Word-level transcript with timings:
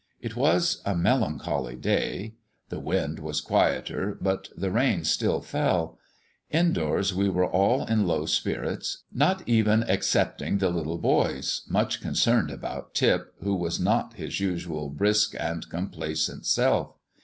It 0.19 0.35
was 0.35 0.81
a 0.83 0.95
melancholy 0.95 1.75
day. 1.75 2.33
The 2.69 2.79
wind 2.79 3.19
was 3.19 3.39
quieter, 3.39 4.17
but 4.19 4.49
the 4.57 4.71
rain 4.71 5.03
still 5.05 5.41
fell. 5.41 5.99
Indoors 6.49 7.13
we 7.13 7.29
were 7.29 7.45
all 7.45 7.85
in 7.85 8.07
low 8.07 8.25
spirits, 8.25 9.03
not 9.13 9.47
even 9.47 9.83
excepting 9.87 10.57
the 10.57 10.71
little 10.71 10.97
boys, 10.97 11.61
much 11.69 12.01
concerned 12.01 12.49
about 12.49 12.95
Tip, 12.95 13.35
who 13.43 13.53
was 13.53 13.79
not 13.79 14.15
his 14.15 14.39
usual 14.39 14.89
brisk 14.89 15.35
and 15.39 15.69
complacent 15.69 16.47
self. 16.47 16.95